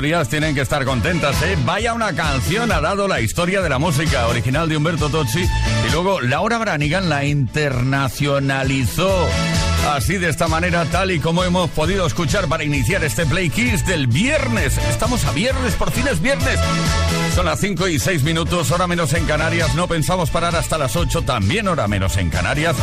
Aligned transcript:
Tienen 0.00 0.54
que 0.54 0.62
estar 0.62 0.82
contentas, 0.86 1.36
¿eh? 1.42 1.58
Vaya 1.66 1.92
una 1.92 2.14
canción 2.14 2.72
ha 2.72 2.80
dado 2.80 3.06
la 3.06 3.20
historia 3.20 3.60
de 3.60 3.68
la 3.68 3.78
música 3.78 4.28
original 4.28 4.66
de 4.66 4.78
Humberto 4.78 5.10
Tozzi 5.10 5.42
y 5.42 5.92
luego 5.92 6.22
Laura 6.22 6.56
Branigan 6.56 7.10
la 7.10 7.26
internacionalizó. 7.26 9.28
Así 9.90 10.16
de 10.16 10.30
esta 10.30 10.48
manera, 10.48 10.86
tal 10.86 11.10
y 11.10 11.20
como 11.20 11.44
hemos 11.44 11.68
podido 11.68 12.06
escuchar 12.06 12.48
para 12.48 12.64
iniciar 12.64 13.04
este 13.04 13.26
Play 13.26 13.50
Kiss 13.50 13.84
del 13.84 14.06
viernes. 14.06 14.78
Estamos 14.88 15.22
a 15.26 15.32
viernes, 15.32 15.74
por 15.74 15.90
fin 15.90 16.08
es 16.08 16.22
viernes. 16.22 16.58
Son 17.34 17.44
las 17.44 17.60
5 17.60 17.88
y 17.88 17.98
6 17.98 18.22
minutos, 18.22 18.70
hora 18.70 18.86
menos 18.86 19.12
en 19.12 19.26
Canarias. 19.26 19.74
No 19.74 19.86
pensamos 19.86 20.30
parar 20.30 20.56
hasta 20.56 20.78
las 20.78 20.96
8, 20.96 21.20
también 21.22 21.68
hora 21.68 21.88
menos 21.88 22.16
en 22.16 22.30
Canarias. 22.30 22.74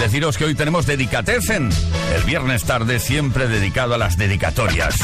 Deciros 0.00 0.38
que 0.38 0.46
hoy 0.46 0.54
tenemos 0.54 0.86
Dedicatesen. 0.86 1.68
El 2.16 2.24
viernes 2.24 2.64
tarde 2.64 3.00
siempre 3.00 3.48
dedicado 3.48 3.94
a 3.94 3.98
las 3.98 4.16
dedicatorias. 4.16 4.94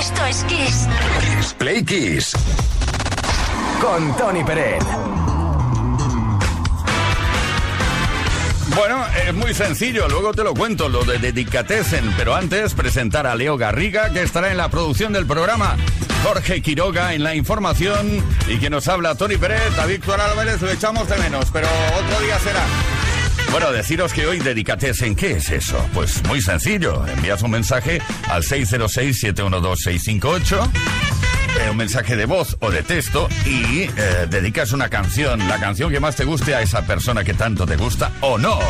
Esto 0.00 0.24
es 0.24 0.44
Kiss. 0.44 0.88
Kiss 1.20 1.54
Play 1.58 1.84
Kiss. 1.84 2.32
Con 3.82 4.16
Tony 4.16 4.42
Pérez. 4.42 4.82
Bueno, 8.74 9.04
es 9.26 9.34
muy 9.34 9.52
sencillo, 9.52 10.08
luego 10.08 10.32
te 10.32 10.42
lo 10.42 10.54
cuento, 10.54 10.88
lo 10.88 11.04
de 11.04 11.18
Dedicatesen, 11.18 12.14
pero 12.16 12.34
antes 12.34 12.72
presentar 12.72 13.26
a 13.26 13.34
Leo 13.34 13.58
Garriga, 13.58 14.10
que 14.10 14.22
estará 14.22 14.50
en 14.50 14.56
la 14.56 14.70
producción 14.70 15.12
del 15.12 15.26
programa, 15.26 15.76
Jorge 16.24 16.62
Quiroga 16.62 17.12
en 17.12 17.22
la 17.22 17.34
información 17.34 18.24
y 18.48 18.58
que 18.58 18.70
nos 18.70 18.88
habla 18.88 19.16
Tony 19.16 19.36
Pérez, 19.36 19.78
a 19.78 19.84
Víctor 19.84 20.18
Álvarez 20.18 20.62
lo 20.62 20.70
echamos 20.70 21.10
de 21.10 21.18
menos, 21.18 21.50
pero 21.52 21.68
otro 21.98 22.24
día 22.24 22.38
será. 22.38 22.64
Bueno, 23.50 23.72
deciros 23.72 24.12
que 24.12 24.26
hoy 24.26 24.38
Dedicatesen, 24.38 25.16
¿qué 25.16 25.32
es 25.32 25.50
eso? 25.50 25.84
Pues 25.92 26.22
muy 26.28 26.40
sencillo, 26.40 27.04
envías 27.06 27.42
un 27.42 27.50
mensaje 27.50 28.00
al 28.28 28.44
606-712-658 28.44 30.70
eh, 31.58 31.68
un 31.68 31.76
mensaje 31.76 32.14
de 32.16 32.26
voz 32.26 32.56
o 32.60 32.70
de 32.70 32.84
texto 32.84 33.28
y 33.44 33.82
eh, 33.82 33.90
dedicas 34.30 34.70
una 34.72 34.88
canción, 34.88 35.48
la 35.48 35.58
canción 35.58 35.90
que 35.90 35.98
más 35.98 36.14
te 36.14 36.24
guste 36.24 36.54
a 36.54 36.62
esa 36.62 36.86
persona 36.86 37.24
que 37.24 37.34
tanto 37.34 37.66
te 37.66 37.76
gusta 37.76 38.12
o 38.20 38.38
no. 38.38 38.60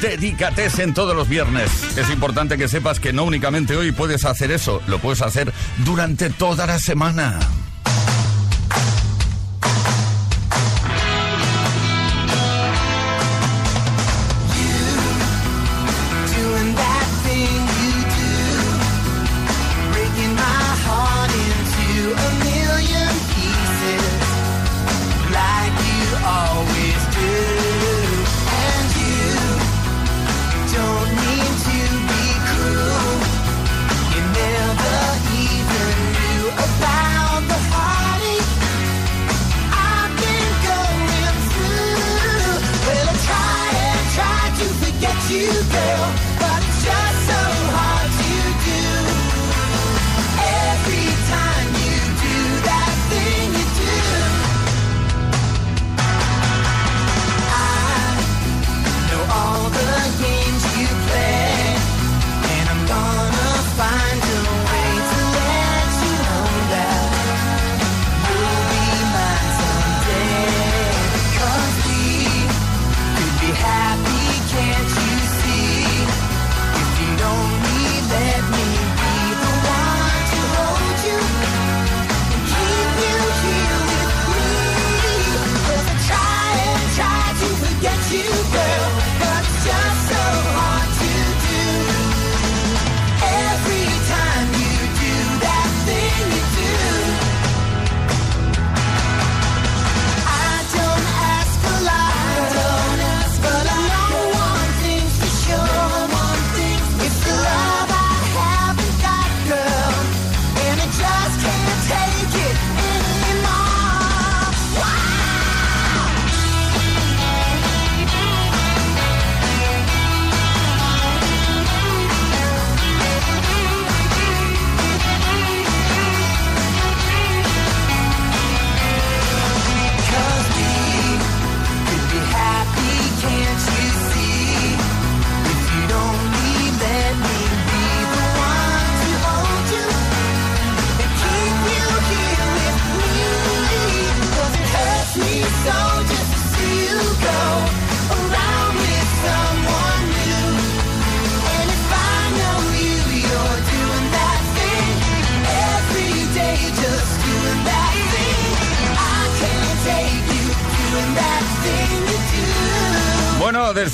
Dedícate 0.00 0.68
en 0.78 0.94
todos 0.94 1.16
los 1.16 1.28
viernes. 1.28 1.68
Es 1.96 2.08
importante 2.10 2.56
que 2.56 2.68
sepas 2.68 3.00
que 3.00 3.12
no 3.12 3.24
únicamente 3.24 3.74
hoy 3.76 3.90
puedes 3.90 4.24
hacer 4.24 4.52
eso, 4.52 4.80
lo 4.86 5.00
puedes 5.00 5.22
hacer 5.22 5.52
durante 5.84 6.30
toda 6.30 6.66
la 6.66 6.78
semana. 6.78 7.40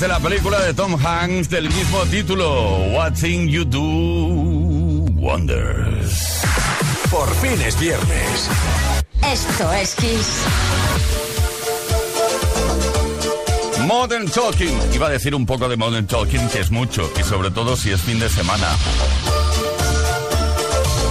Desde 0.01 0.13
la 0.15 0.19
película 0.19 0.59
de 0.61 0.73
Tom 0.73 0.95
Hanks 0.95 1.47
del 1.47 1.69
mismo 1.69 2.01
título, 2.05 2.87
What 2.91 3.13
Thing 3.21 3.47
You 3.47 3.63
Do 3.63 3.79
Wonders. 5.13 6.41
Por 7.11 7.31
fin 7.35 7.61
es 7.61 7.79
viernes. 7.79 8.49
Esto 9.23 9.71
es 9.73 9.93
Kiss. 9.93 10.41
Modern 13.85 14.27
Talking. 14.27 14.75
Iba 14.91 15.05
a 15.05 15.11
decir 15.11 15.35
un 15.35 15.45
poco 15.45 15.69
de 15.69 15.77
Modern 15.77 16.07
Talking, 16.07 16.49
que 16.49 16.61
es 16.61 16.71
mucho, 16.71 17.07
y 17.19 17.21
sobre 17.21 17.51
todo 17.51 17.75
si 17.75 17.91
es 17.91 18.01
fin 18.01 18.17
de 18.17 18.27
semana. 18.27 18.75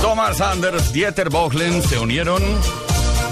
Thomas 0.03 0.41
Anders, 0.41 0.93
Dieter 0.93 1.29
Bohlen 1.29 1.81
se 1.81 1.97
unieron 1.97 2.43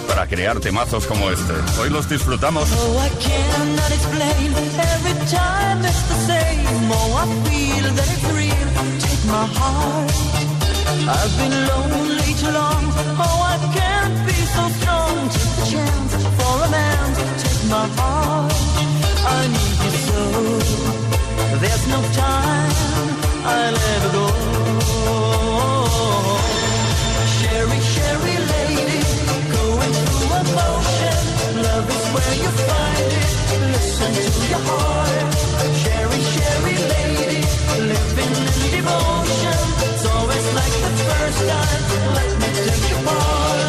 para 0.08 0.26
crear 0.26 0.58
temazos 0.58 1.06
como 1.06 1.30
este. 1.30 1.52
Hoy 1.78 1.90
los 1.90 2.08
disfrutamos. 2.08 2.68
I 2.70 3.08
cannot 3.20 3.92
explain. 3.92 4.52
Every 4.96 5.14
time 5.28 5.84
it's 5.84 6.02
the 6.08 6.16
same. 6.26 6.66
I 6.90 7.26
feel 7.44 7.84
that 7.94 8.08
it's 8.14 8.24
real. 8.32 8.68
Take 8.98 9.24
my 9.26 9.46
heart. 9.58 10.10
I've 11.06 11.34
been 11.38 11.54
lonely 11.68 12.34
too 12.40 12.50
long. 12.50 12.84
I 13.20 13.58
can't 13.76 14.26
be 14.26 14.38
so 14.56 14.68
strong. 14.80 15.28
Take 15.30 15.54
the 15.58 15.64
chance 15.70 16.14
for 16.38 16.54
a 16.64 16.68
man. 16.70 17.14
Take 17.42 17.64
my 17.68 17.86
heart. 17.98 18.52
I 19.24 19.46
need 19.54 19.78
you 19.84 19.92
so. 20.08 20.22
There's 21.60 21.84
no 21.86 22.00
time. 22.14 22.72
I'll 23.44 23.76
ever 23.94 24.12
go. 24.12 24.28
Love 30.58 31.88
is 31.96 32.04
where 32.14 32.34
you 32.42 32.50
find 32.68 33.10
it. 33.20 33.32
Listen 33.72 34.12
to 34.14 34.48
your 34.52 34.62
heart. 34.68 35.34
Sherry, 35.80 36.20
Sherry 36.34 36.76
lady, 36.92 37.42
living 37.90 38.34
in 38.42 38.70
devotion. 38.76 39.58
It's 39.86 40.06
always 40.14 40.46
like 40.58 40.74
the 40.84 40.92
first 41.06 41.40
time. 41.52 41.82
Let 42.18 42.30
me 42.40 42.48
take 42.66 42.90
your 42.90 43.02
part. 43.06 43.67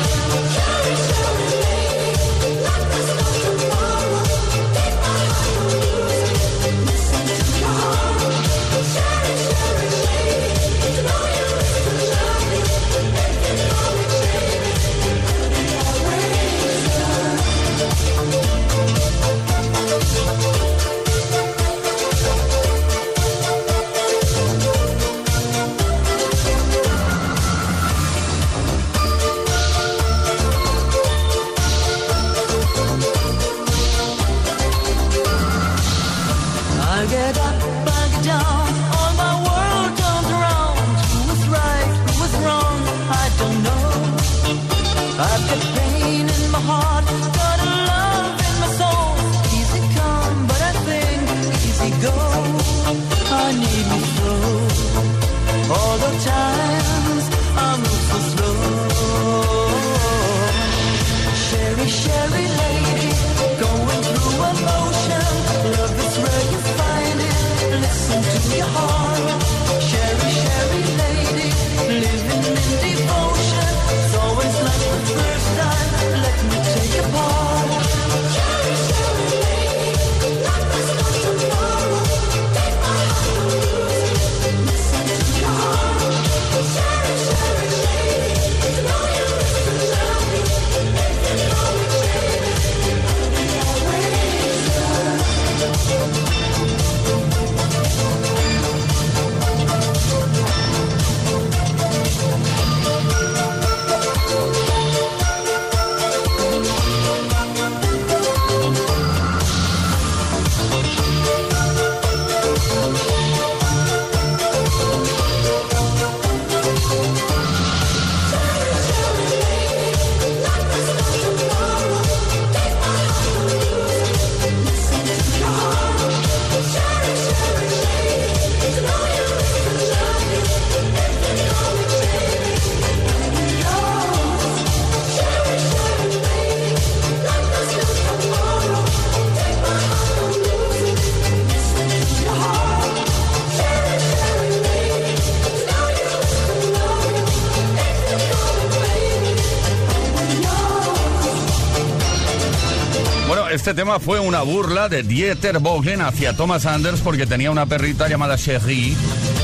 Este 153.69 153.81
tema 153.83 153.99
fue 153.99 154.19
una 154.19 154.41
burla 154.41 154.89
de 154.89 155.03
Dieter 155.03 155.59
Bohlen 155.59 156.01
hacia 156.01 156.35
Thomas 156.35 156.65
Anders 156.65 157.01
porque 157.01 157.27
tenía 157.27 157.51
una 157.51 157.67
perrita 157.67 158.07
llamada 158.07 158.35
Cherie. 158.35 158.95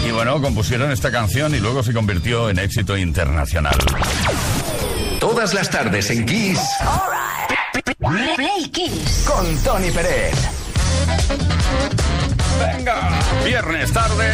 Y 0.04 0.10
bueno, 0.10 0.42
compusieron 0.42 0.92
esta 0.92 1.12
canción 1.12 1.54
y 1.54 1.60
luego 1.60 1.84
se 1.84 1.94
convirtió 1.94 2.50
en 2.50 2.58
éxito 2.58 2.98
internacional. 2.98 3.76
Todas 5.20 5.54
las 5.54 5.70
tardes 5.70 6.10
en 6.10 6.26
Kiss 6.26 6.60
Play 8.36 8.68
Kiss. 8.72 9.26
con 9.28 9.58
Tony 9.64 9.92
Pérez. 9.92 10.34
Venga, 12.60 13.10
viernes 13.46 13.94
tarde, 13.94 14.32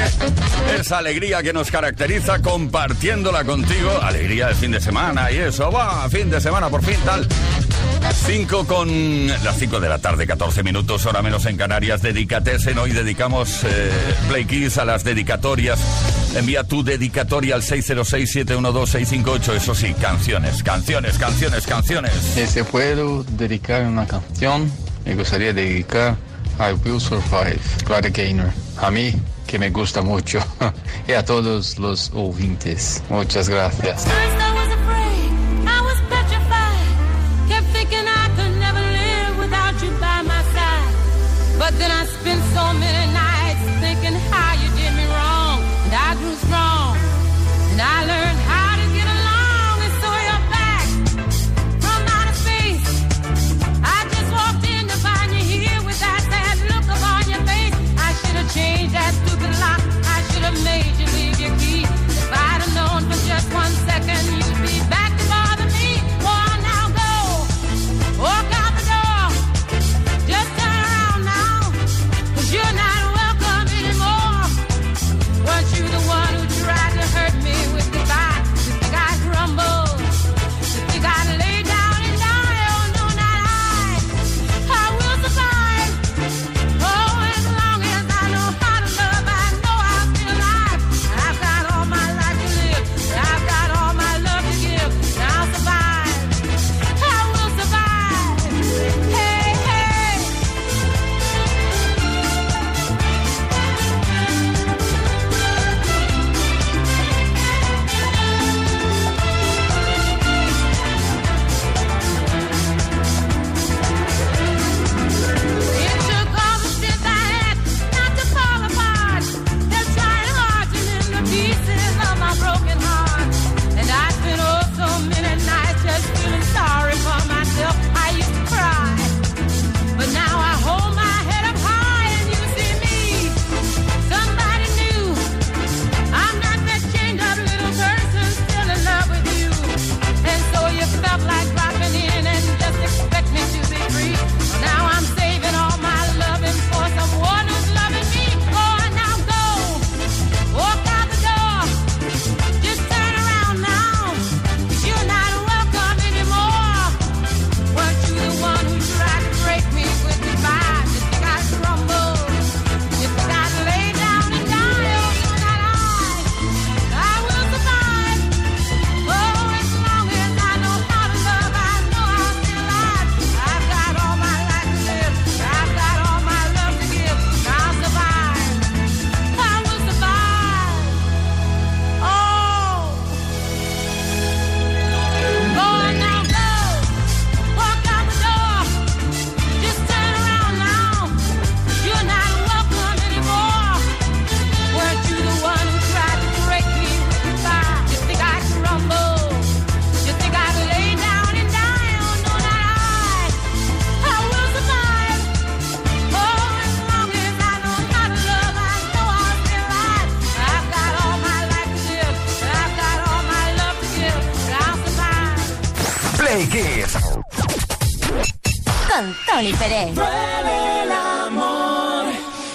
esa 0.79 1.00
alegría 1.00 1.43
que 1.43 1.51
nos 1.51 1.69
caracteriza 1.69 2.41
compartiéndola 2.41 3.43
contigo, 3.43 3.91
alegría 4.01 4.48
de 4.48 4.55
fin 4.55 4.71
de 4.71 4.79
semana 4.79 5.31
y 5.31 5.38
eso, 5.38 5.69
va, 5.69 6.07
fin 6.10 6.29
de 6.29 6.39
semana 6.39 6.69
por 6.69 6.81
fin 6.81 6.98
tal. 7.03 7.27
5 8.13 8.68
con 8.68 9.27
las 9.27 9.58
5 9.58 9.80
de 9.80 9.89
la 9.89 10.00
tarde, 10.00 10.27
14 10.27 10.63
minutos, 10.63 11.06
hora 11.06 11.22
menos 11.22 11.46
en 11.46 11.58
Canarias. 11.58 12.01
Dedicatesen. 12.01 12.77
Hoy 12.77 12.91
dedicamos 12.91 13.63
eh, 13.63 13.91
Play 14.30 14.46
Kiss 14.46 14.77
a 14.77 14.86
las 14.86 15.03
dedicatorias. 15.03 15.80
Envía 16.36 16.63
tu 16.63 16.84
dedicatoria 16.84 17.56
al 17.56 17.62
606-712-658. 17.62 19.56
Eso 19.56 19.75
sí, 19.75 19.94
canciones, 19.94 20.63
canciones, 20.63 21.18
canciones, 21.18 21.65
canciones. 21.65 22.13
Si 22.34 22.46
se 22.48 22.63
puedo 22.63 23.24
dedicar 23.24 23.84
una 23.84 24.06
canción, 24.06 24.72
me 25.06 25.15
gustaría 25.15 25.53
dedicar 25.53 26.15
I 26.60 26.74
Will 26.86 27.00
Survive, 27.01 27.60
Clara 27.86 28.10
Gaynor. 28.10 28.51
A 28.77 28.91
mí, 28.91 29.13
que 29.48 29.58
me 29.60 29.70
gusta 29.70 30.01
mucho, 30.01 30.39
y 31.08 31.13
a 31.13 31.25
todos 31.25 31.80
los 31.80 32.12
oyentes. 32.13 33.01
Muchas 33.10 33.50
gracias. 33.50 34.06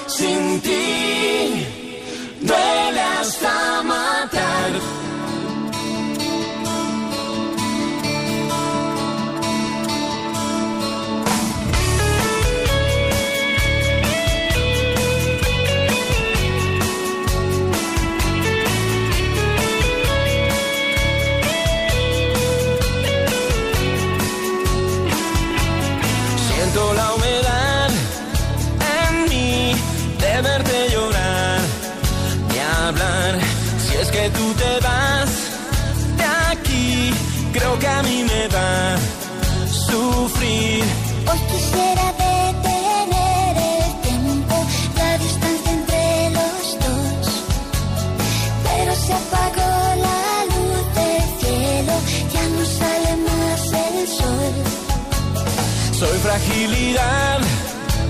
sin 0.09 0.61
ti. 0.61 1.67
No 2.43 2.86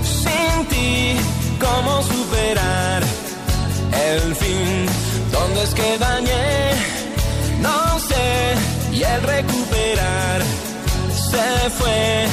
Sin 0.03 0.65
ti, 0.67 1.15
¿cómo 1.59 2.01
superar 2.01 3.03
el 4.09 4.35
fin? 4.35 4.85
¿Dónde 5.31 5.63
es 5.63 5.73
que 5.75 5.97
dañé? 5.99 6.71
No 7.61 7.99
sé. 7.99 8.55
Y 8.93 9.03
el 9.03 9.21
recuperar 9.21 10.41
se 11.29 11.69
fue. 11.69 12.27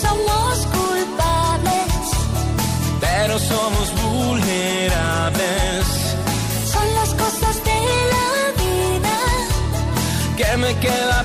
Somos 0.00 0.66
culpables. 0.76 1.92
Pero 3.00 3.38
somos 3.38 3.86
vulnerables. 4.02 5.84
Son 6.72 6.94
las 6.94 7.10
cosas 7.22 7.56
de 7.68 7.80
la 8.14 8.28
vida 8.62 9.16
que 10.38 10.56
me 10.56 10.74
quedan 10.78 11.19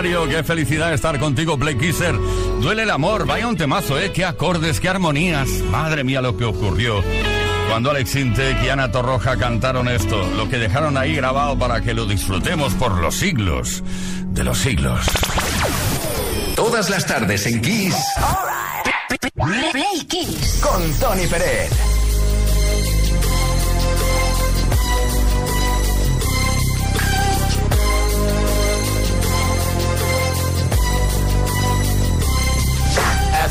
Qué 0.00 0.42
felicidad 0.42 0.94
estar 0.94 1.18
contigo, 1.20 1.58
Play 1.58 1.76
Kisser. 1.76 2.14
Duele 2.62 2.84
el 2.84 2.90
amor, 2.90 3.26
vaya 3.26 3.46
un 3.46 3.58
temazo, 3.58 3.98
¿eh? 3.98 4.10
Qué 4.10 4.24
acordes, 4.24 4.80
qué 4.80 4.88
armonías. 4.88 5.48
Madre 5.70 6.02
mía, 6.02 6.22
lo 6.22 6.34
que 6.34 6.46
ocurrió. 6.46 7.04
Cuando 7.68 7.90
Alex 7.90 8.16
Intec 8.16 8.64
y 8.64 8.70
Ana 8.70 8.90
Torroja 8.90 9.36
cantaron 9.36 9.88
esto, 9.88 10.26
lo 10.34 10.48
que 10.48 10.58
dejaron 10.58 10.96
ahí 10.96 11.14
grabado 11.14 11.58
para 11.58 11.82
que 11.82 11.92
lo 11.92 12.06
disfrutemos 12.06 12.72
por 12.74 12.98
los 12.98 13.16
siglos 13.16 13.84
de 14.28 14.44
los 14.44 14.58
siglos. 14.58 15.04
Todas 16.56 16.88
las 16.88 17.06
tardes 17.06 17.46
en 17.46 17.60
Kiss. 17.60 17.94
Right. 19.36 19.72
Play 19.72 20.06
Kiss. 20.08 20.60
Con 20.62 20.90
Tony 20.94 21.26
Pérez. 21.26 21.91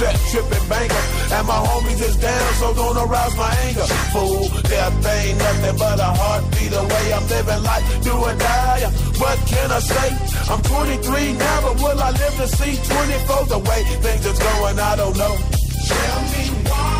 set 0.00 0.16
tripping. 0.32 0.90
And 1.36 1.44
my 1.46 1.60
homies 1.68 2.00
is 2.08 2.16
down, 2.16 2.48
so 2.60 2.74
don't 2.74 2.96
arouse 3.04 3.36
my 3.36 3.52
anger. 3.66 3.88
Fool, 4.12 4.48
death 4.72 5.06
ain't 5.14 5.38
nothing 5.38 5.76
but 5.76 5.98
a 6.00 6.10
heartbeat 6.20 6.72
away. 6.72 7.04
I'm 7.16 7.26
living 7.28 7.62
life, 7.70 7.84
do 8.04 8.12
or 8.28 8.34
die. 8.34 8.80
What 9.22 9.38
can 9.52 9.68
I 9.70 9.80
say? 9.92 10.08
I'm 10.50 10.62
23 10.62 11.32
now, 11.34 11.58
but 11.64 11.74
will 11.82 12.00
I 12.08 12.10
live 12.22 12.34
to 12.40 12.48
see 12.48 12.74
24? 12.80 13.46
The 13.52 13.58
way 13.68 13.80
things 14.04 14.24
is 14.26 14.38
going, 14.38 14.78
I 14.78 14.96
don't 14.96 15.16
know. 15.16 15.34
Tell 15.90 16.20
me 16.32 16.44
why 16.68 16.99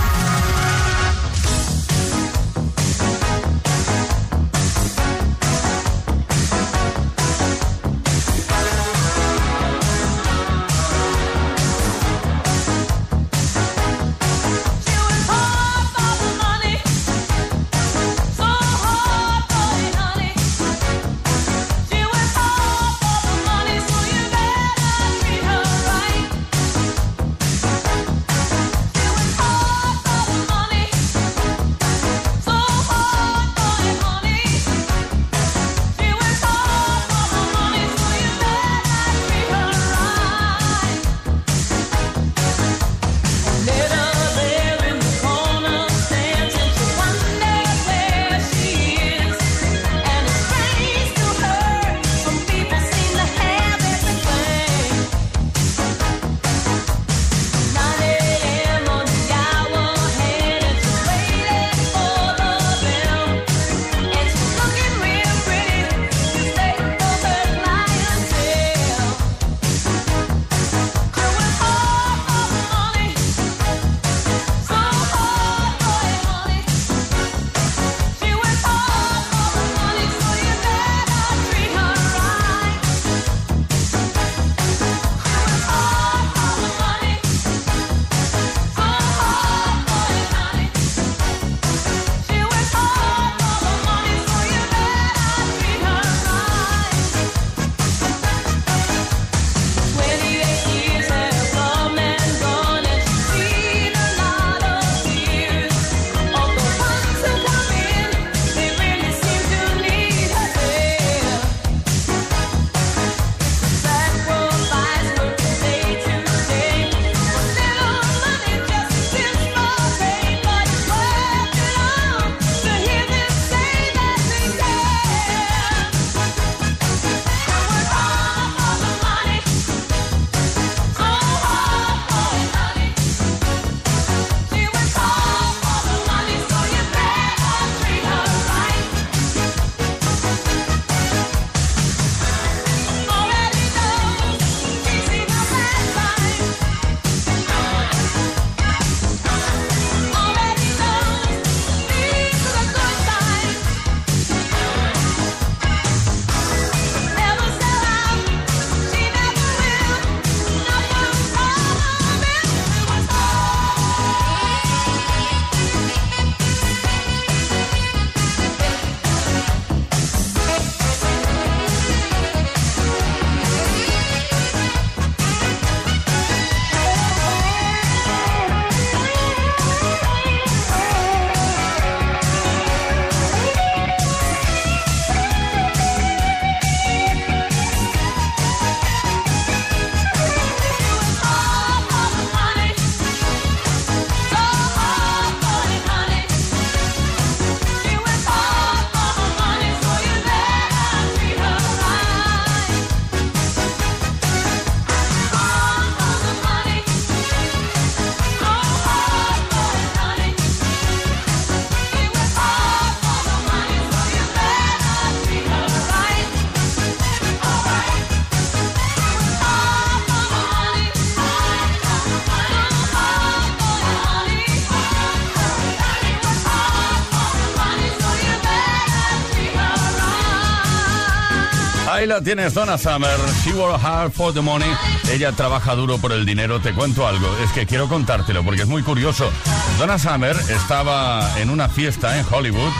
La 232.07 232.19
tienes, 232.19 232.55
Donna 232.55 232.79
Summer. 232.79 233.15
She 233.43 233.53
worked 233.53 233.83
hard 233.85 234.11
for 234.11 234.33
the 234.33 234.41
money. 234.41 234.65
Ella 235.11 235.31
trabaja 235.33 235.75
duro 235.75 235.99
por 235.99 236.11
el 236.11 236.25
dinero. 236.25 236.59
Te 236.59 236.73
cuento 236.73 237.07
algo. 237.07 237.27
Es 237.43 237.51
que 237.51 237.67
quiero 237.67 237.87
contártelo 237.87 238.43
porque 238.43 238.63
es 238.63 238.67
muy 238.67 238.81
curioso. 238.81 239.31
Donna 239.77 239.99
Summer 239.99 240.35
estaba 240.49 241.39
en 241.39 241.51
una 241.51 241.69
fiesta 241.69 242.17
en 242.17 242.25
Hollywood 242.29 242.71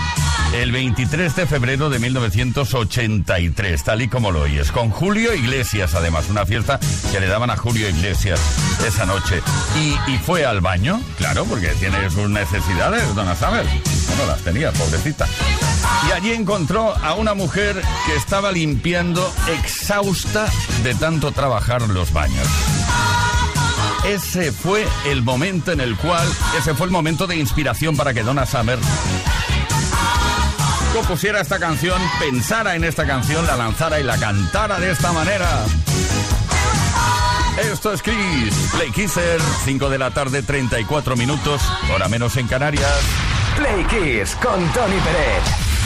el 0.54 0.72
23 0.72 1.36
de 1.36 1.46
febrero 1.46 1.90
de 1.90 2.00
1983, 2.00 3.84
tal 3.84 4.02
y 4.02 4.08
como 4.08 4.32
lo 4.32 4.42
oyes, 4.42 4.72
con 4.72 4.90
Julio 4.90 5.34
Iglesias, 5.34 5.96
además, 5.96 6.30
una 6.30 6.46
fiesta 6.46 6.80
que 7.12 7.20
le 7.20 7.28
daban 7.28 7.50
a 7.52 7.56
Julio 7.56 7.88
Iglesias 7.88 8.40
esa 8.86 9.06
noche. 9.06 9.42
Y, 9.80 10.12
y 10.12 10.18
fue 10.18 10.46
al 10.46 10.60
baño, 10.60 11.00
claro, 11.18 11.46
porque 11.46 11.70
tiene 11.80 12.10
sus 12.10 12.30
necesidades, 12.30 13.16
Donna 13.16 13.36
Summer. 13.36 13.66
Bueno, 14.08 14.26
las 14.26 14.42
tenía, 14.42 14.72
pobrecita. 14.74 15.28
Y 16.08 16.12
allí 16.12 16.32
encontró 16.32 16.96
a 16.96 17.14
una 17.16 17.34
mujer 17.34 17.82
que 18.06 18.16
estaba 18.16 18.52
limpiando 18.52 19.34
exhausta 19.48 20.48
de 20.84 20.96
tanto 20.96 21.32
trabajar 21.32 21.82
los 21.90 22.12
baños. 22.12 22.48
Ese 24.06 24.52
fue 24.52 24.88
el 25.06 25.22
momento 25.22 25.72
en 25.72 25.80
el 25.80 25.96
cual, 25.96 26.28
ese 26.58 26.74
fue 26.74 26.88
el 26.88 26.92
momento 26.92 27.28
de 27.28 27.36
inspiración 27.36 27.96
para 27.96 28.14
que 28.14 28.24
Donna 28.24 28.46
Summer 28.46 28.80
compusiera 30.94 31.40
esta 31.40 31.60
canción, 31.60 32.02
pensara 32.20 32.76
en 32.76 32.84
esta 32.84 33.06
canción, 33.06 33.46
la 33.48 33.56
lanzara 33.56 34.00
y 34.00 34.04
la 34.04 34.18
cantara 34.18 34.80
de 34.80 34.92
esta 34.92 35.12
manera. 35.12 35.66
Esto 37.72 37.94
es 37.94 38.02
Kiss, 38.02 38.70
Play 38.74 38.92
Kisser, 38.92 39.40
5 39.66 39.90
de 39.90 39.98
la 39.98 40.12
tarde, 40.12 40.42
34 40.44 41.16
minutos, 41.16 41.62
hora 41.94 42.08
menos 42.08 42.36
en 42.38 42.48
Canarias. 42.48 43.00
Play 43.56 43.86
Kiss 43.86 44.36
con 44.36 44.66
Tony 44.74 44.98
Pérez. 44.98 45.71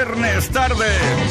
Viernes 0.00 0.48
tarde, 0.48 0.86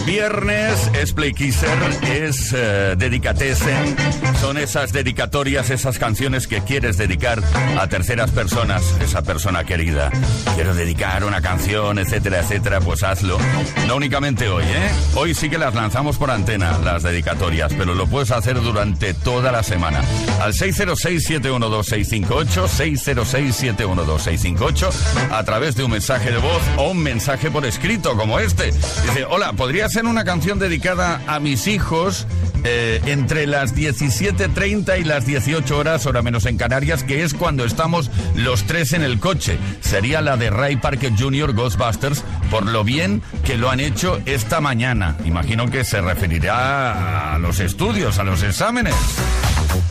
viernes 0.06 0.92
es 0.94 1.14
Play 1.14 1.34
Kisser, 1.34 1.76
es 2.04 2.54
eh, 2.56 2.94
Dedicatesen, 2.96 3.96
son 4.40 4.60
esas 4.60 4.94
dedicatorias, 4.94 5.72
esas 5.72 5.98
canciones 5.98 6.46
que 6.46 6.62
quieres 6.62 6.96
dedicar 6.96 7.42
a 7.80 7.88
terceras 7.88 8.30
personas, 8.30 8.84
esa 9.02 9.24
persona 9.24 9.64
querida. 9.64 10.12
Quiero 10.54 10.76
dedicar 10.76 11.24
una 11.24 11.42
canción, 11.42 11.98
etcétera, 11.98 12.42
etcétera, 12.42 12.80
pues 12.80 13.02
hazlo. 13.02 13.40
No 13.88 13.96
únicamente 13.96 14.48
hoy, 14.50 14.66
¿eh? 14.66 14.92
Hoy 15.16 15.34
sí 15.34 15.50
que 15.50 15.58
las 15.58 15.74
lanzamos 15.74 16.18
por 16.18 16.30
antena, 16.30 16.78
las 16.78 17.02
dedicatorias, 17.02 17.74
pero 17.74 17.96
lo 17.96 18.06
puedes 18.06 18.30
hacer 18.30 18.62
durante 18.62 19.16
toda 19.16 19.52
la 19.52 19.64
semana. 19.64 20.04
Al 20.42 20.54
606-712-658, 20.54 22.68
606-712-658, 22.68 24.92
a 25.32 25.44
través 25.44 25.76
de 25.76 25.86
un 25.86 25.92
mensaje 25.92 26.30
de 26.30 26.38
voz 26.38 26.62
o 26.78 26.92
un 26.92 27.00
mensaje 27.00 27.50
por 27.50 27.66
escrito 27.66 28.16
como 28.16 28.38
este. 28.38 28.59
Dice, 28.60 29.26
hola, 29.30 29.54
¿podría 29.54 29.88
ser 29.88 30.06
una 30.06 30.26
canción 30.26 30.60
dedicada 30.60 31.22
a 31.28 31.40
mis 31.40 31.66
hijos 31.68 32.28
eh, 32.66 33.00
entre 33.06 33.48
las 33.48 33.74
17.30 33.74 35.00
y 35.00 35.06
las 35.06 35.26
18 35.26 35.78
horas, 35.78 36.06
hora 36.06 36.22
menos 36.22 36.46
en 36.46 36.58
Canarias, 36.58 37.06
que 37.06 37.24
es 37.24 37.34
cuando 37.34 37.64
estamos 37.64 38.12
los 38.36 38.66
tres 38.66 38.92
en 38.92 39.04
el 39.04 39.20
coche? 39.20 39.58
Sería 39.80 40.20
la 40.20 40.36
de 40.36 40.50
Ray 40.50 40.76
Parker 40.76 41.14
Jr. 41.18 41.54
Ghostbusters, 41.54 42.26
por 42.52 42.66
lo 42.66 42.84
bien 42.84 43.22
que 43.46 43.56
lo 43.56 43.70
han 43.70 43.80
hecho 43.80 44.22
esta 44.26 44.60
mañana. 44.60 45.16
Imagino 45.24 45.72
que 45.72 45.86
se 45.86 46.02
referirá 46.02 47.36
a 47.36 47.40
los 47.40 47.62
estudios, 47.62 48.20
a 48.20 48.26
los 48.26 48.44
exámenes. 48.44 48.96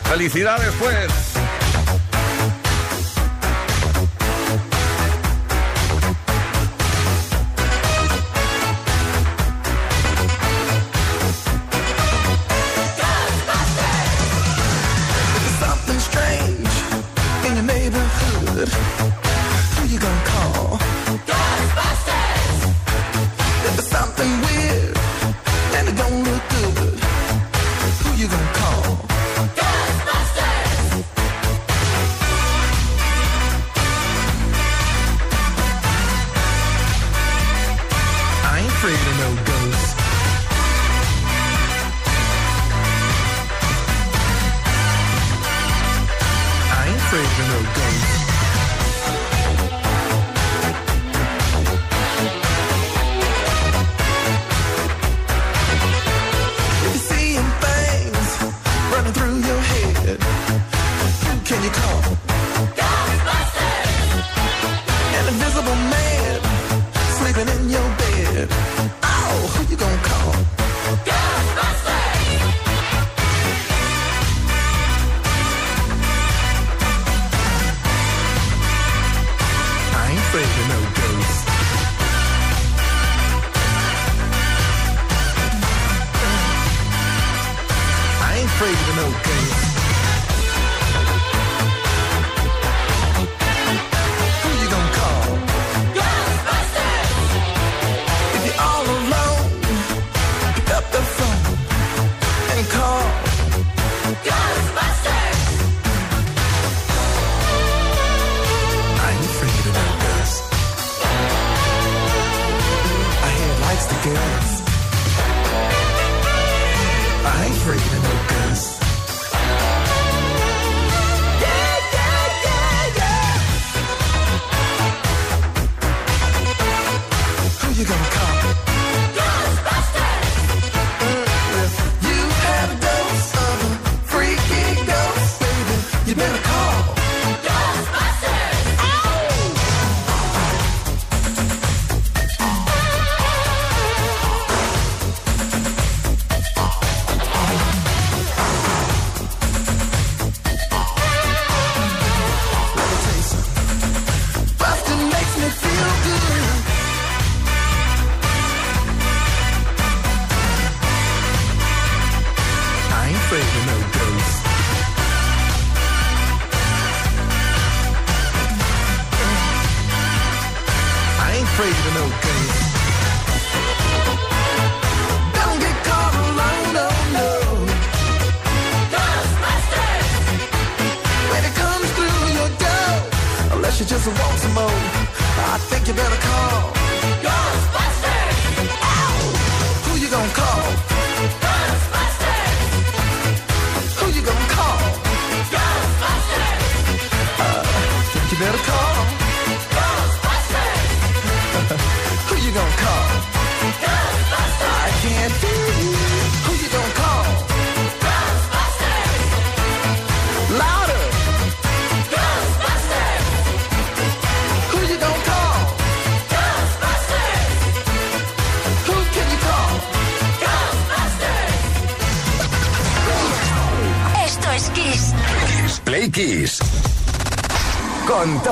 ¡Felicidades, 0.03 0.71
pues! 0.79 1.38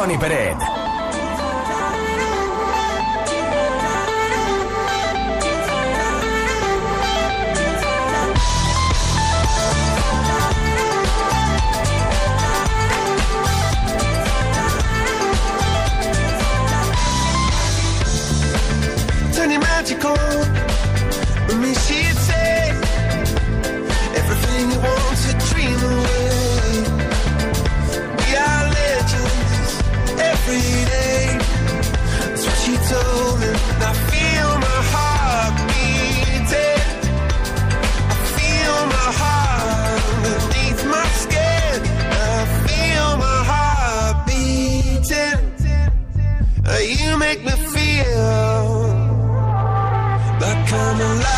Tony 0.08 0.18
Pere 0.18 0.47
come 50.68 51.00
alive. 51.00 51.37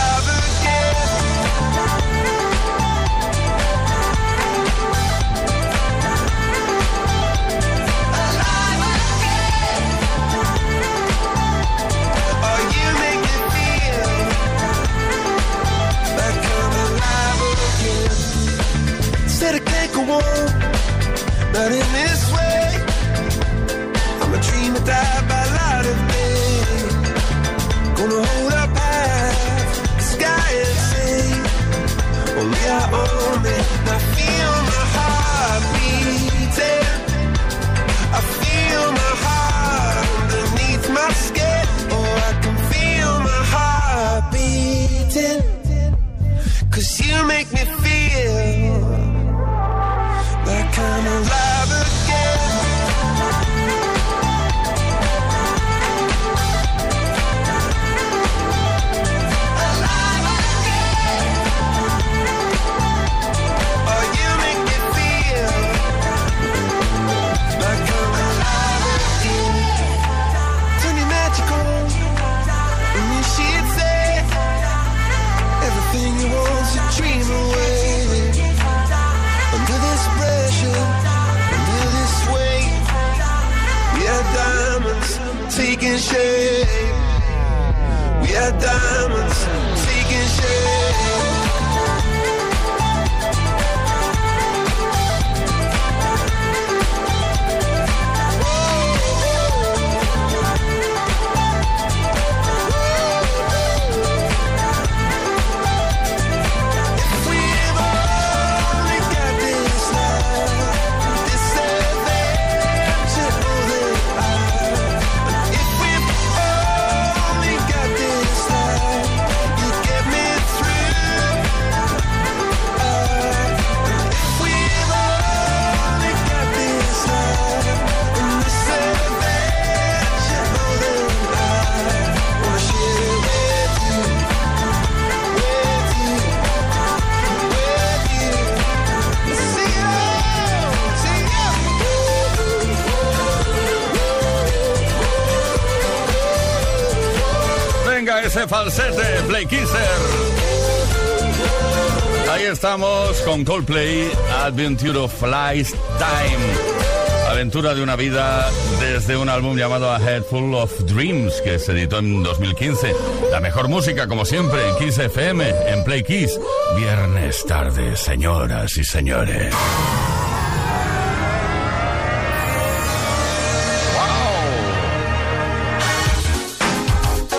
con 153.30 153.46
Coldplay, 153.46 154.10
Adventure 154.44 154.98
of 154.98 155.14
Flies 155.14 155.76
Time. 156.00 157.30
Aventura 157.30 157.76
de 157.76 157.84
una 157.84 157.96
vida 157.96 158.50
desde 158.80 159.18
un 159.18 159.30
álbum 159.30 159.56
llamado 159.56 159.92
A 159.92 160.00
Head 160.00 160.24
Full 160.24 160.56
of 160.56 160.72
Dreams 160.86 161.40
que 161.42 161.60
se 161.60 161.74
editó 161.74 162.00
en 162.00 162.24
2015. 162.24 162.92
La 163.32 163.40
mejor 163.40 163.68
música, 163.68 164.08
como 164.08 164.26
siempre, 164.26 164.68
en 164.68 164.78
Kiss 164.78 164.98
FM, 164.98 165.48
en 165.48 165.84
Play 165.84 166.02
Kiss. 166.02 166.40
Viernes 166.76 167.46
tarde, 167.46 167.96
señoras 167.96 168.76
y 168.78 168.84
señores. 168.84 169.54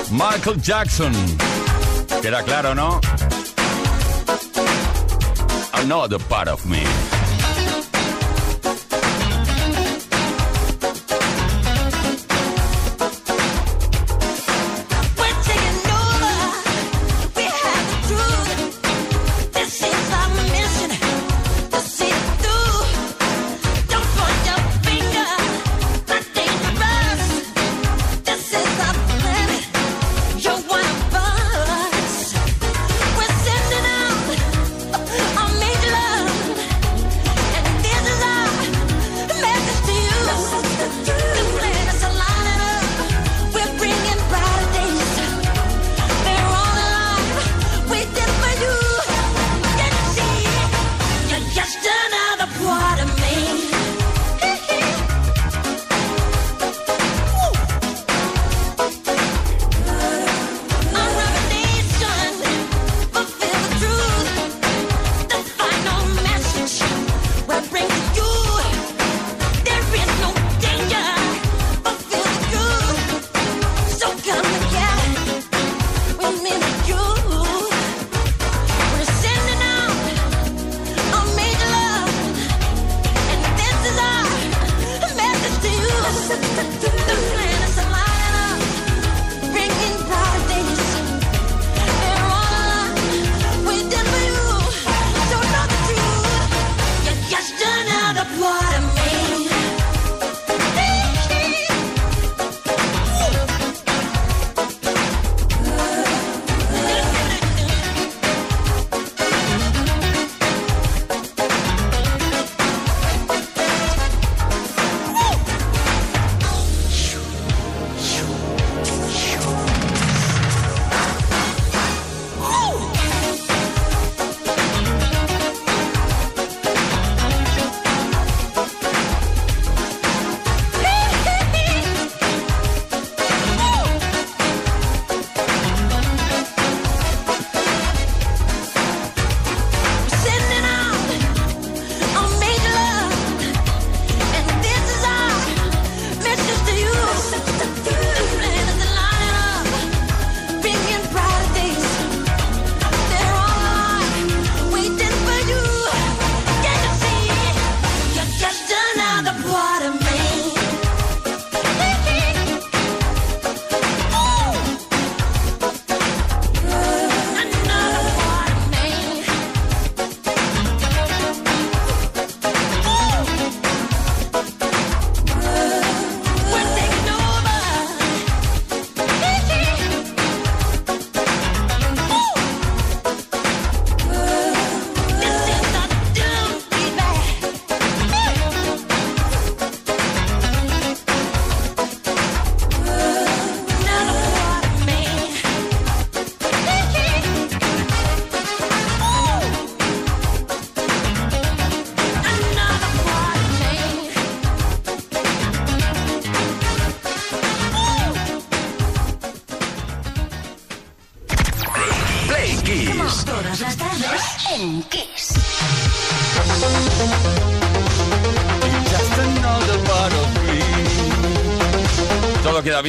Wow. 0.08 0.28
Michael 0.30 0.62
Jackson. 0.62 1.12
Queda 2.22 2.44
claro, 2.44 2.76
¿no? 2.76 3.00
another 5.80 6.18
part 6.18 6.46
of 6.46 6.66
me. 6.66 7.19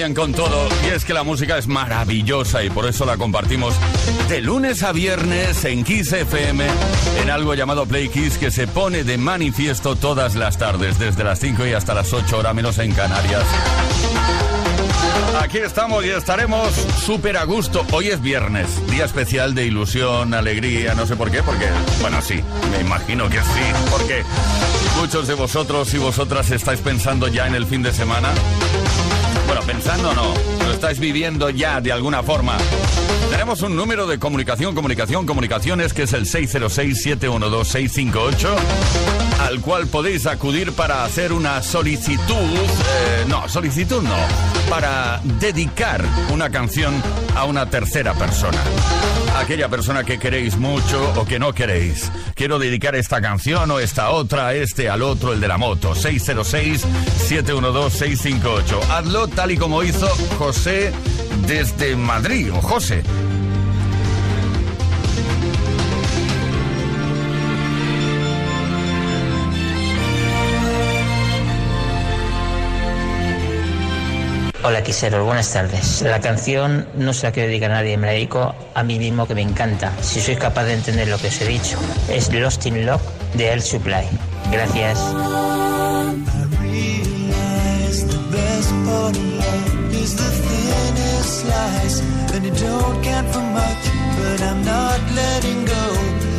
Con 0.02 0.34
todo 0.34 0.68
y 0.84 0.88
es 0.96 1.06
que 1.06 1.14
la 1.14 1.22
música 1.22 1.60
es 1.60 1.68
maravillosa 1.68 2.64
y 2.64 2.72
por 2.72 2.88
eso 2.88 3.06
la 3.06 3.18
compartimos 3.18 3.76
de 4.30 4.42
lunes 4.42 4.82
a 4.82 4.92
viernes 4.94 5.64
en 5.64 5.84
Kiss 5.84 6.12
FM 6.12 6.66
en 7.22 7.30
algo 7.30 7.54
llamado 7.54 7.86
Play 7.86 8.10
Kiss 8.10 8.40
que 8.40 8.50
se 8.50 8.66
pone 8.66 9.04
de 9.04 9.20
manifiesto 9.20 9.96
todas 9.96 10.34
las 10.34 10.58
tardes 10.58 10.98
desde 10.98 11.24
las 11.24 11.40
5 11.40 11.68
y 11.68 11.74
hasta 11.74 11.94
las 11.94 12.12
8 12.12 12.36
horas 12.36 12.56
menos 12.56 12.80
en 12.80 12.94
Canarias. 12.94 13.44
Aquí 15.40 15.60
estamos 15.60 16.04
y 16.04 16.10
estaremos 16.10 16.74
súper 17.06 17.38
a 17.38 17.44
gusto. 17.44 17.86
Hoy 17.92 18.08
es 18.08 18.22
viernes, 18.22 18.68
día 18.90 19.06
especial 19.06 19.54
de 19.54 19.66
ilusión, 19.66 20.34
alegría, 20.34 20.96
no 20.96 21.06
sé 21.06 21.16
por 21.16 21.30
qué, 21.30 21.44
porque, 21.44 21.68
bueno, 22.02 22.22
sí, 22.24 22.42
me 22.72 22.80
imagino 22.80 23.30
que 23.30 23.38
sí, 23.38 23.90
porque 23.92 24.24
muchos 25.00 25.28
de 25.28 25.36
vosotros 25.36 25.94
y 25.94 26.00
vosotras 26.00 26.50
estáis 26.50 26.80
pensando 26.80 27.28
ya 27.28 27.46
en 27.46 27.54
el 27.54 27.68
fin 27.68 27.84
de 27.84 27.94
semana. 27.94 28.30
Pensando 29.72 30.14
no, 30.14 30.34
lo 30.66 30.74
estáis 30.74 31.00
viviendo 31.00 31.50
ya 31.50 31.80
de 31.80 31.94
alguna 31.94 32.22
forma. 32.24 32.58
Tenemos 33.30 33.62
un 33.62 33.74
número 33.74 34.06
de 34.06 34.20
comunicación, 34.20 34.76
comunicación, 34.76 35.26
comunicaciones 35.26 35.94
que 35.94 36.04
es 36.04 36.12
el 36.12 36.26
606-712-658, 36.26 38.50
al 39.40 39.62
cual 39.62 39.88
podéis 39.88 40.26
acudir 40.26 40.74
para 40.74 41.06
hacer 41.06 41.32
una 41.32 41.64
solicitud, 41.64 42.18
eh, 42.28 43.24
no, 43.30 43.48
solicitud 43.48 44.04
no, 44.04 44.18
para 44.70 45.22
dedicar 45.40 46.04
una 46.34 46.50
canción 46.50 46.94
a 47.34 47.46
una 47.46 47.70
tercera 47.70 48.14
persona. 48.14 48.60
Aquella 49.42 49.70
persona 49.70 50.04
que 50.04 50.20
queréis 50.20 50.56
mucho 50.56 51.02
o 51.20 51.26
que 51.26 51.40
no 51.40 51.52
queréis. 51.52 52.12
Quiero 52.36 52.60
dedicar 52.60 52.96
esta 52.96 53.20
canción 53.22 53.72
o 53.72 53.80
esta 53.80 54.12
otra, 54.12 54.54
este 54.54 54.88
al 54.88 55.02
otro, 55.02 55.34
el 55.34 55.42
de 55.42 55.48
la 55.48 55.58
moto. 55.58 55.96
606-712-658. 55.96 58.90
Hazlo 58.92 59.28
tal 59.28 59.50
y 59.50 59.58
como 59.58 59.82
hizo 59.82 60.08
José 60.38 60.94
desde 61.48 61.96
Madrid, 61.96 62.54
o 62.54 62.62
José. 62.62 63.02
Hola 74.64 74.84
Quiseros, 74.84 75.26
buenas 75.26 75.52
tardes. 75.52 76.04
La 76.04 76.20
canción 76.20 76.88
no 76.96 77.14
se 77.14 77.26
la 77.26 77.32
quiero 77.32 77.50
dedicar 77.50 77.72
a 77.72 77.76
nadie, 77.76 77.98
me 77.98 78.06
la 78.06 78.14
dedico 78.14 78.54
a 78.76 78.84
mí 78.84 79.00
mismo 79.00 79.26
que 79.26 79.34
me 79.34 79.42
encanta. 79.42 79.92
Si 80.02 80.22
sois 80.22 80.38
capaz 80.38 80.66
de 80.66 80.74
entender 80.74 81.08
lo 81.08 81.18
que 81.18 81.30
os 81.30 81.42
he 81.42 81.48
dicho. 81.48 81.80
Es 82.08 82.32
Lost 82.32 82.68
in 82.68 82.86
Love 82.86 83.02
de 83.34 83.54
El 83.54 83.62
Supply. 83.64 84.06
Gracias. 84.52 85.00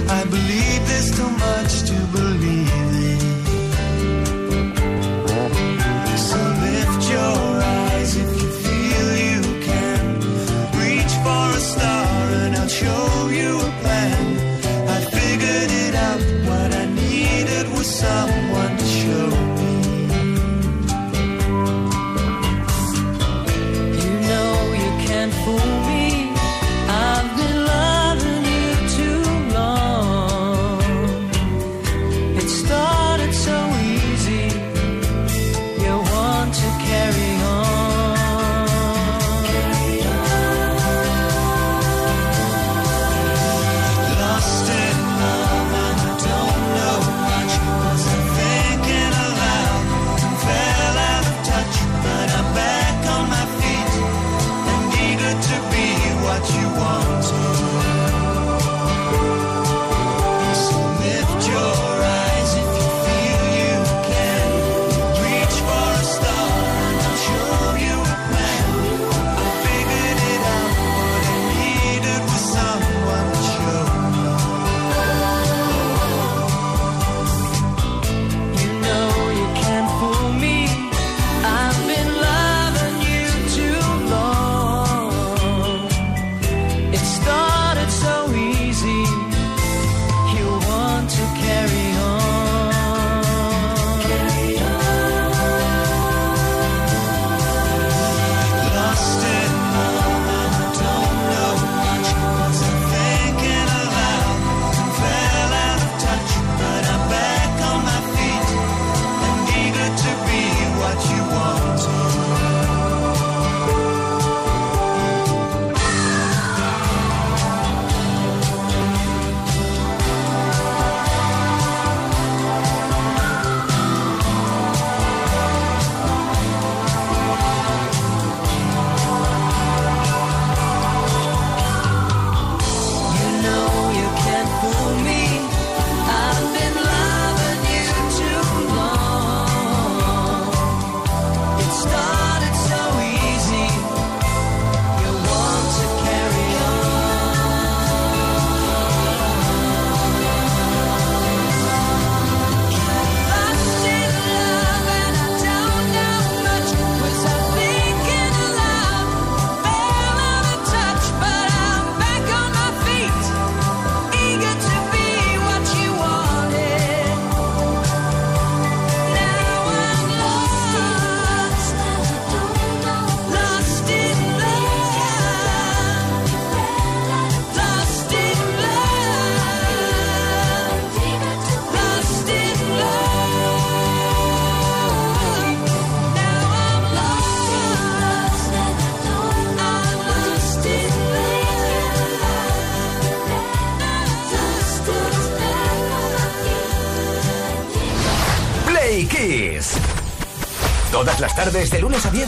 I 0.09 0.25
believe 0.25 0.87
there's 0.89 1.11
too 1.16 1.31
much 1.31 1.83
to 1.89 2.01